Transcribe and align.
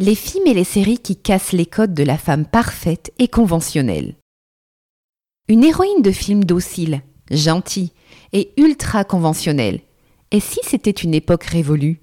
Les 0.00 0.14
films 0.14 0.46
et 0.46 0.54
les 0.54 0.62
séries 0.62 0.98
qui 0.98 1.16
cassent 1.16 1.50
les 1.50 1.66
codes 1.66 1.92
de 1.92 2.04
la 2.04 2.16
femme 2.16 2.46
parfaite 2.46 3.12
et 3.18 3.26
conventionnelle. 3.26 4.14
Une 5.48 5.64
héroïne 5.64 6.02
de 6.02 6.12
film 6.12 6.44
docile, 6.44 7.02
gentille 7.32 7.90
et 8.32 8.52
ultra 8.58 9.02
conventionnelle. 9.02 9.80
Et 10.30 10.38
si 10.38 10.60
c'était 10.62 10.92
une 10.92 11.14
époque 11.14 11.42
révolue? 11.42 12.00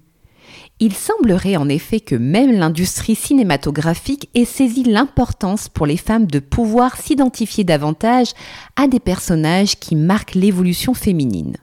Il 0.78 0.92
semblerait 0.92 1.56
en 1.56 1.70
effet 1.70 2.00
que 2.00 2.16
même 2.16 2.52
l'industrie 2.52 3.14
cinématographique 3.14 4.28
ait 4.34 4.44
saisi 4.44 4.84
l'importance 4.84 5.70
pour 5.70 5.86
les 5.86 5.96
femmes 5.96 6.26
de 6.26 6.38
pouvoir 6.38 6.98
s'identifier 6.98 7.64
davantage 7.64 8.32
à 8.76 8.88
des 8.88 9.00
personnages 9.00 9.76
qui 9.76 9.96
marquent 9.96 10.34
l'évolution 10.34 10.92
féminine. 10.92 11.56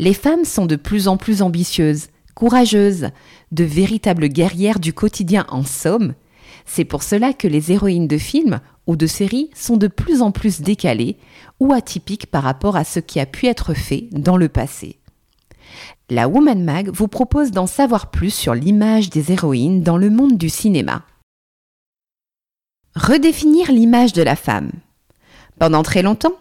Les 0.00 0.14
femmes 0.14 0.44
sont 0.44 0.66
de 0.66 0.74
plus 0.74 1.06
en 1.06 1.16
plus 1.16 1.40
ambitieuses, 1.40 2.08
courageuses, 2.38 3.08
de 3.50 3.64
véritables 3.64 4.28
guerrières 4.28 4.78
du 4.78 4.92
quotidien 4.92 5.44
en 5.48 5.64
somme, 5.64 6.14
c'est 6.66 6.84
pour 6.84 7.02
cela 7.02 7.32
que 7.32 7.48
les 7.48 7.72
héroïnes 7.72 8.06
de 8.06 8.16
films 8.16 8.60
ou 8.86 8.94
de 8.94 9.08
séries 9.08 9.50
sont 9.56 9.76
de 9.76 9.88
plus 9.88 10.22
en 10.22 10.30
plus 10.30 10.60
décalées 10.60 11.16
ou 11.58 11.72
atypiques 11.72 12.26
par 12.26 12.44
rapport 12.44 12.76
à 12.76 12.84
ce 12.84 13.00
qui 13.00 13.18
a 13.18 13.26
pu 13.26 13.46
être 13.46 13.74
fait 13.74 14.06
dans 14.12 14.36
le 14.36 14.48
passé. 14.48 15.00
La 16.10 16.28
Woman 16.28 16.62
Mag 16.62 16.90
vous 16.90 17.08
propose 17.08 17.50
d'en 17.50 17.66
savoir 17.66 18.12
plus 18.12 18.32
sur 18.32 18.54
l'image 18.54 19.10
des 19.10 19.32
héroïnes 19.32 19.82
dans 19.82 19.96
le 19.96 20.08
monde 20.08 20.38
du 20.38 20.48
cinéma. 20.48 21.02
Redéfinir 22.94 23.72
l'image 23.72 24.12
de 24.12 24.22
la 24.22 24.36
femme. 24.36 24.70
Pendant 25.58 25.82
très 25.82 26.02
longtemps, 26.02 26.38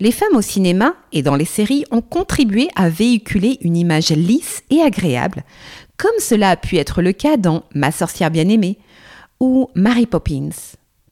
les 0.00 0.12
femmes 0.12 0.36
au 0.36 0.42
cinéma 0.42 0.94
et 1.12 1.22
dans 1.22 1.34
les 1.34 1.44
séries 1.44 1.84
ont 1.90 2.00
contribué 2.00 2.68
à 2.76 2.88
véhiculer 2.88 3.58
une 3.62 3.76
image 3.76 4.10
lisse 4.10 4.62
et 4.70 4.80
agréable, 4.80 5.44
comme 5.96 6.18
cela 6.20 6.50
a 6.50 6.56
pu 6.56 6.76
être 6.76 7.02
le 7.02 7.12
cas 7.12 7.36
dans 7.36 7.64
Ma 7.74 7.90
sorcière 7.90 8.30
bien-aimée 8.30 8.78
ou 9.40 9.68
Mary 9.74 10.06
Poppins. 10.06 10.50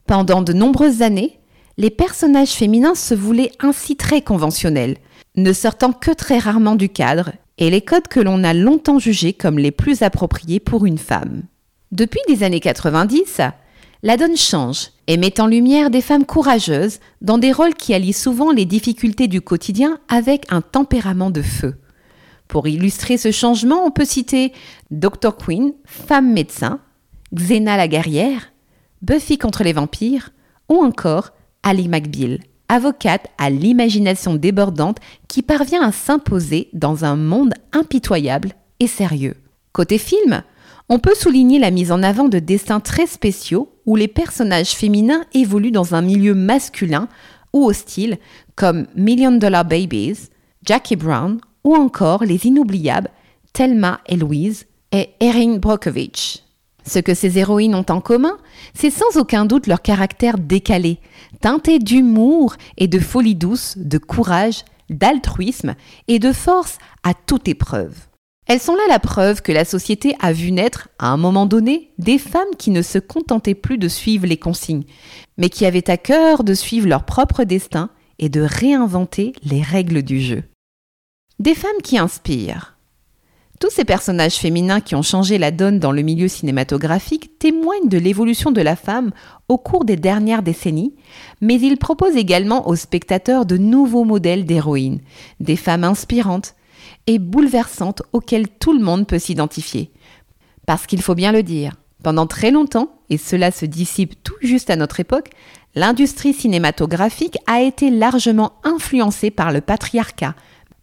Pendant 0.05 0.41
de 0.41 0.53
nombreuses 0.53 1.01
années, 1.01 1.39
les 1.77 1.89
personnages 1.89 2.53
féminins 2.53 2.95
se 2.95 3.13
voulaient 3.13 3.51
ainsi 3.59 3.97
très 3.97 4.21
conventionnels, 4.21 4.97
ne 5.35 5.53
sortant 5.53 5.91
que 5.91 6.11
très 6.11 6.39
rarement 6.39 6.75
du 6.75 6.89
cadre, 6.89 7.31
et 7.57 7.69
les 7.69 7.81
codes 7.81 8.07
que 8.07 8.19
l'on 8.19 8.43
a 8.43 8.53
longtemps 8.53 8.99
jugés 8.99 9.33
comme 9.33 9.59
les 9.59 9.71
plus 9.71 10.01
appropriés 10.01 10.59
pour 10.59 10.85
une 10.85 10.97
femme. 10.97 11.43
Depuis 11.91 12.19
les 12.29 12.43
années 12.43 12.59
90, 12.59 13.41
la 14.03 14.17
donne 14.17 14.37
change 14.37 14.91
et 15.07 15.17
met 15.17 15.39
en 15.39 15.47
lumière 15.47 15.89
des 15.89 16.01
femmes 16.01 16.25
courageuses 16.25 16.99
dans 17.21 17.37
des 17.37 17.51
rôles 17.51 17.73
qui 17.73 17.93
allient 17.93 18.13
souvent 18.13 18.51
les 18.51 18.65
difficultés 18.65 19.27
du 19.27 19.41
quotidien 19.41 19.99
avec 20.07 20.45
un 20.51 20.61
tempérament 20.61 21.29
de 21.29 21.41
feu. 21.41 21.75
Pour 22.47 22.67
illustrer 22.67 23.17
ce 23.17 23.31
changement, 23.31 23.83
on 23.85 23.91
peut 23.91 24.05
citer 24.05 24.53
Dr. 24.91 25.35
Queen, 25.35 25.73
femme 25.85 26.31
médecin, 26.31 26.79
Xena 27.33 27.75
la 27.75 27.87
guerrière, 27.87 28.53
Buffy 29.01 29.37
contre 29.37 29.63
les 29.63 29.73
vampires 29.73 30.29
ou 30.69 30.77
encore 30.83 31.31
Ali 31.63 31.87
McBeal, 31.89 32.39
avocate 32.69 33.27
à 33.37 33.49
l'imagination 33.49 34.35
débordante 34.35 34.99
qui 35.27 35.41
parvient 35.41 35.81
à 35.81 35.91
s'imposer 35.91 36.69
dans 36.73 37.03
un 37.05 37.15
monde 37.15 37.53
impitoyable 37.73 38.53
et 38.79 38.87
sérieux. 38.87 39.35
Côté 39.73 39.97
film, 39.97 40.43
on 40.89 40.99
peut 40.99 41.15
souligner 41.15 41.59
la 41.59 41.71
mise 41.71 41.91
en 41.91 42.01
avant 42.01 42.29
de 42.29 42.39
dessins 42.39 42.79
très 42.79 43.07
spéciaux 43.07 43.73
où 43.85 43.95
les 43.95 44.07
personnages 44.07 44.71
féminins 44.71 45.25
évoluent 45.33 45.71
dans 45.71 45.95
un 45.95 46.01
milieu 46.01 46.33
masculin 46.33 47.09
ou 47.53 47.65
hostile, 47.65 48.17
comme 48.55 48.87
Million 48.95 49.31
Dollar 49.31 49.65
Babies, 49.65 50.29
Jackie 50.63 50.95
Brown 50.95 51.39
ou 51.63 51.75
encore 51.75 52.23
les 52.23 52.45
inoubliables 52.45 53.09
Thelma 53.53 53.99
et 54.07 54.15
Louise 54.15 54.65
et 54.91 55.09
Erin 55.19 55.57
Brockovich. 55.57 56.43
Ce 56.85 56.99
que 56.99 57.13
ces 57.13 57.37
héroïnes 57.37 57.75
ont 57.75 57.85
en 57.89 57.99
commun, 57.99 58.37
c'est 58.73 58.89
sans 58.89 59.17
aucun 59.17 59.45
doute 59.45 59.67
leur 59.67 59.81
caractère 59.81 60.37
décalé, 60.37 60.99
teinté 61.41 61.79
d'humour 61.79 62.55
et 62.77 62.87
de 62.87 62.99
folie 62.99 63.35
douce, 63.35 63.77
de 63.77 63.97
courage, 63.97 64.63
d'altruisme 64.89 65.75
et 66.07 66.19
de 66.19 66.31
force 66.31 66.77
à 67.03 67.13
toute 67.13 67.49
épreuve. 67.49 68.06
Elles 68.47 68.61
sont 68.61 68.75
là 68.75 68.83
la 68.87 68.99
preuve 68.99 69.41
que 69.41 69.51
la 69.51 69.65
société 69.65 70.15
a 70.21 70.31
vu 70.31 70.51
naître, 70.51 70.87
à 70.99 71.09
un 71.09 71.17
moment 71.17 71.45
donné, 71.45 71.91
des 71.97 72.17
femmes 72.17 72.55
qui 72.57 72.71
ne 72.71 72.81
se 72.81 72.97
contentaient 72.97 73.55
plus 73.55 73.77
de 73.77 73.89
suivre 73.89 74.25
les 74.25 74.37
consignes, 74.37 74.85
mais 75.37 75.49
qui 75.49 75.65
avaient 75.65 75.89
à 75.89 75.97
cœur 75.97 76.45
de 76.45 76.53
suivre 76.53 76.87
leur 76.87 77.03
propre 77.03 77.43
destin 77.43 77.89
et 78.19 78.29
de 78.29 78.41
réinventer 78.41 79.33
les 79.43 79.61
règles 79.61 80.01
du 80.01 80.21
jeu. 80.21 80.43
Des 81.39 81.55
femmes 81.55 81.81
qui 81.83 81.97
inspirent. 81.97 82.77
Tous 83.59 83.69
ces 83.69 83.85
personnages 83.85 84.35
féminins 84.35 84.81
qui 84.81 84.95
ont 84.95 85.01
changé 85.01 85.37
la 85.37 85.51
donne 85.51 85.79
dans 85.79 85.91
le 85.91 86.03
milieu 86.03 86.27
cinématographique 86.27 87.39
témoignent 87.39 87.89
de 87.89 87.97
l'évolution 87.97 88.51
de 88.51 88.61
la 88.61 88.75
femme 88.75 89.11
au 89.49 89.57
cours 89.57 89.83
des 89.83 89.95
dernières 89.95 90.43
décennies, 90.43 90.95
mais 91.41 91.59
ils 91.59 91.77
proposent 91.77 92.15
également 92.15 92.67
aux 92.67 92.75
spectateurs 92.75 93.45
de 93.45 93.57
nouveaux 93.57 94.03
modèles 94.03 94.45
d'héroïnes, 94.45 95.01
des 95.39 95.55
femmes 95.55 95.83
inspirantes, 95.83 96.55
et 97.07 97.19
bouleversante 97.19 98.03
auquel 98.13 98.47
tout 98.47 98.73
le 98.73 98.83
monde 98.83 99.07
peut 99.07 99.19
s'identifier. 99.19 99.91
Parce 100.65 100.85
qu'il 100.85 101.01
faut 101.01 101.15
bien 101.15 101.31
le 101.31 101.43
dire, 101.43 101.73
pendant 102.03 102.27
très 102.27 102.51
longtemps, 102.51 102.89
et 103.09 103.17
cela 103.17 103.51
se 103.51 103.65
dissipe 103.65 104.21
tout 104.23 104.35
juste 104.41 104.69
à 104.69 104.75
notre 104.75 104.99
époque, 104.99 105.29
l'industrie 105.75 106.33
cinématographique 106.33 107.37
a 107.47 107.61
été 107.61 107.89
largement 107.89 108.53
influencée 108.63 109.31
par 109.31 109.51
le 109.51 109.61
patriarcat, 109.61 110.35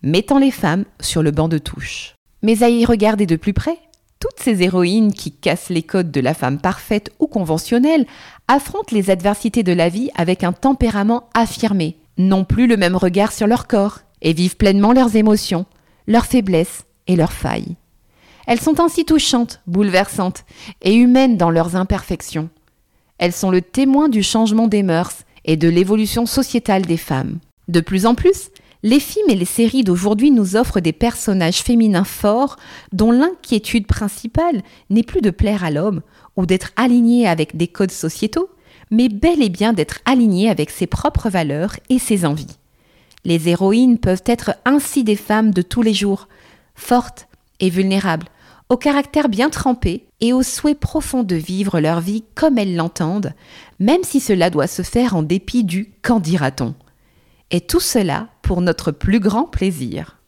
mettant 0.02 0.38
les 0.38 0.50
femmes 0.50 0.84
sur 1.00 1.22
le 1.22 1.30
banc 1.30 1.48
de 1.48 1.58
touche. 1.58 2.14
Mais 2.42 2.62
à 2.62 2.68
y 2.68 2.84
regarder 2.84 3.26
de 3.26 3.36
plus 3.36 3.52
près, 3.52 3.78
toutes 4.20 4.40
ces 4.40 4.62
héroïnes 4.62 5.12
qui 5.12 5.32
cassent 5.32 5.68
les 5.68 5.82
codes 5.82 6.10
de 6.10 6.20
la 6.20 6.34
femme 6.34 6.58
parfaite 6.58 7.10
ou 7.18 7.26
conventionnelle 7.26 8.06
affrontent 8.48 8.94
les 8.94 9.10
adversités 9.10 9.62
de 9.62 9.72
la 9.72 9.88
vie 9.88 10.10
avec 10.14 10.44
un 10.44 10.52
tempérament 10.52 11.28
affirmé, 11.34 11.98
n'ont 12.16 12.44
plus 12.44 12.66
le 12.66 12.76
même 12.76 12.96
regard 12.96 13.32
sur 13.32 13.46
leur 13.46 13.66
corps 13.66 14.00
et 14.22 14.32
vivent 14.32 14.56
pleinement 14.56 14.92
leurs 14.92 15.16
émotions, 15.16 15.66
leurs 16.06 16.26
faiblesses 16.26 16.84
et 17.06 17.16
leurs 17.16 17.32
failles. 17.32 17.76
Elles 18.46 18.60
sont 18.60 18.80
ainsi 18.80 19.04
touchantes, 19.04 19.60
bouleversantes 19.66 20.44
et 20.82 20.94
humaines 20.94 21.36
dans 21.36 21.50
leurs 21.50 21.76
imperfections. 21.76 22.50
Elles 23.18 23.32
sont 23.32 23.50
le 23.50 23.62
témoin 23.62 24.08
du 24.08 24.22
changement 24.22 24.68
des 24.68 24.82
mœurs 24.82 25.24
et 25.44 25.56
de 25.56 25.68
l'évolution 25.68 26.26
sociétale 26.26 26.82
des 26.82 26.96
femmes. 26.96 27.38
De 27.68 27.80
plus 27.80 28.06
en 28.06 28.14
plus, 28.14 28.50
les 28.82 29.00
films 29.00 29.30
et 29.30 29.34
les 29.34 29.46
séries 29.46 29.82
d'aujourd'hui 29.82 30.30
nous 30.30 30.56
offrent 30.56 30.80
des 30.80 30.92
personnages 30.92 31.62
féminins 31.62 32.04
forts 32.04 32.56
dont 32.92 33.10
l'inquiétude 33.10 33.86
principale 33.86 34.62
n'est 34.90 35.02
plus 35.02 35.22
de 35.22 35.30
plaire 35.30 35.64
à 35.64 35.70
l'homme 35.70 36.02
ou 36.36 36.44
d'être 36.44 36.70
aligné 36.76 37.26
avec 37.26 37.56
des 37.56 37.68
codes 37.68 37.90
sociétaux, 37.90 38.50
mais 38.90 39.08
bel 39.08 39.42
et 39.42 39.48
bien 39.48 39.72
d'être 39.72 40.00
aligné 40.04 40.50
avec 40.50 40.70
ses 40.70 40.86
propres 40.86 41.30
valeurs 41.30 41.76
et 41.88 41.98
ses 41.98 42.26
envies. 42.26 42.58
Les 43.24 43.48
héroïnes 43.48 43.98
peuvent 43.98 44.22
être 44.26 44.54
ainsi 44.64 45.04
des 45.04 45.16
femmes 45.16 45.52
de 45.52 45.62
tous 45.62 45.82
les 45.82 45.94
jours, 45.94 46.28
fortes 46.74 47.26
et 47.60 47.70
vulnérables, 47.70 48.28
au 48.68 48.76
caractère 48.76 49.28
bien 49.28 49.50
trempé 49.50 50.06
et 50.20 50.32
au 50.32 50.42
souhait 50.42 50.74
profond 50.74 51.22
de 51.22 51.36
vivre 51.36 51.80
leur 51.80 52.00
vie 52.00 52.24
comme 52.34 52.58
elles 52.58 52.76
l'entendent, 52.76 53.32
même 53.78 54.02
si 54.02 54.20
cela 54.20 54.50
doit 54.50 54.66
se 54.66 54.82
faire 54.82 55.16
en 55.16 55.22
dépit 55.22 55.64
du 55.64 55.92
qu'en 56.02 56.20
dira-t-on? 56.20 56.74
Et 57.50 57.60
tout 57.60 57.80
cela 57.80 58.28
pour 58.42 58.60
notre 58.60 58.90
plus 58.90 59.20
grand 59.20 59.44
plaisir. 59.44 60.18